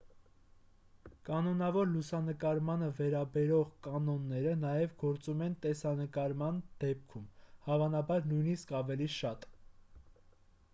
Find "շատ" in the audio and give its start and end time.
9.21-9.49